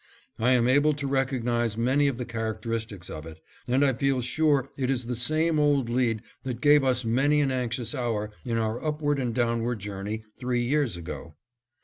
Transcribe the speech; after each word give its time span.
I 0.39 0.53
am 0.53 0.67
able 0.67 0.95
to 0.95 1.05
recognize 1.05 1.77
many 1.77 2.07
of 2.07 2.17
the 2.17 2.25
characteristics 2.25 3.07
of 3.07 3.27
it, 3.27 3.39
and 3.67 3.85
I 3.85 3.93
feel 3.93 4.19
sure 4.21 4.71
it 4.75 4.89
is 4.89 5.05
the 5.05 5.15
same 5.15 5.59
old 5.59 5.91
lead 5.91 6.23
that 6.41 6.59
gave 6.59 6.83
us 6.83 7.05
many 7.05 7.39
an 7.39 7.51
anxious 7.51 7.93
hour 7.93 8.31
in 8.43 8.57
our 8.57 8.83
upward 8.83 9.19
and 9.19 9.31
downward 9.31 9.77
journey 9.77 10.23
three 10.39 10.63
years 10.63 10.97
ago. 10.97 11.35